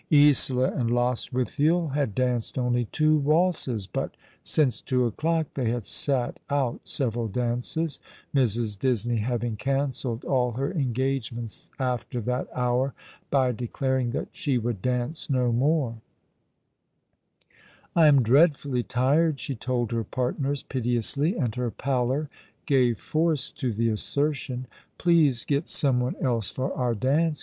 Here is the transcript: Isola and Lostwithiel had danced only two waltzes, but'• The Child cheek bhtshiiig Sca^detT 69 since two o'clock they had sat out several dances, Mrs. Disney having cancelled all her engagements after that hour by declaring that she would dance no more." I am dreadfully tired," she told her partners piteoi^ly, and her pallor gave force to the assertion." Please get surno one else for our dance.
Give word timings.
Isola 0.11 0.71
and 0.71 0.89
Lostwithiel 0.89 1.89
had 1.89 2.15
danced 2.15 2.57
only 2.57 2.85
two 2.85 3.19
waltzes, 3.19 3.85
but'• 3.85 4.09
The 4.13 4.13
Child 4.13 4.13
cheek 4.15 4.15
bhtshiiig 4.15 4.17
Sca^detT 4.17 4.47
69 4.47 4.69
since 4.71 4.81
two 4.81 5.05
o'clock 5.05 5.47
they 5.53 5.69
had 5.69 5.85
sat 5.85 6.39
out 6.49 6.81
several 6.87 7.27
dances, 7.27 7.99
Mrs. 8.33 8.79
Disney 8.79 9.17
having 9.17 9.55
cancelled 9.57 10.23
all 10.25 10.53
her 10.53 10.73
engagements 10.73 11.69
after 11.77 12.19
that 12.21 12.47
hour 12.55 12.95
by 13.29 13.51
declaring 13.51 14.09
that 14.09 14.29
she 14.31 14.57
would 14.57 14.81
dance 14.81 15.29
no 15.29 15.51
more." 15.51 16.01
I 17.95 18.07
am 18.07 18.23
dreadfully 18.23 18.81
tired," 18.81 19.39
she 19.39 19.53
told 19.53 19.91
her 19.91 20.03
partners 20.03 20.63
piteoi^ly, 20.67 21.39
and 21.39 21.53
her 21.53 21.69
pallor 21.69 22.27
gave 22.65 22.97
force 22.97 23.51
to 23.51 23.71
the 23.71 23.89
assertion." 23.89 24.65
Please 24.97 25.45
get 25.45 25.65
surno 25.65 25.99
one 25.99 26.15
else 26.19 26.49
for 26.49 26.73
our 26.73 26.95
dance. 26.95 27.39